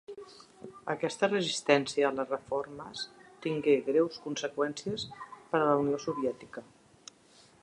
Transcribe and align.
Aquesta 0.93 1.29
resistència 1.29 2.07
a 2.09 2.11
les 2.21 2.31
reformes 2.33 3.05
tingué 3.45 3.77
greus 3.93 4.19
conseqüències 4.27 5.09
per 5.29 5.65
a 5.65 5.71
la 5.73 5.81
Unió 5.87 6.05
Soviètica. 6.09 6.69